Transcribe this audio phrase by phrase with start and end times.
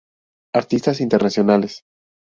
[0.55, 1.83] Artistas Internacionales